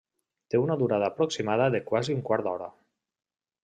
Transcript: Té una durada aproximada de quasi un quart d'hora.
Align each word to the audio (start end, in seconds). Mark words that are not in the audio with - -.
Té 0.53 0.61
una 0.61 0.77
durada 0.79 1.11
aproximada 1.13 1.69
de 1.77 1.85
quasi 1.93 2.19
un 2.19 2.27
quart 2.31 2.49
d'hora. 2.51 2.75